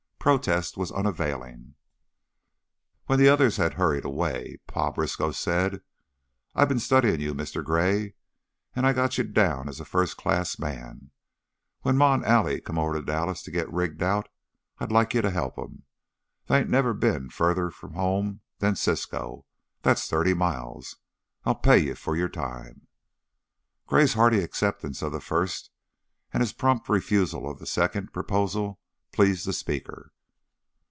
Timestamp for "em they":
15.57-16.59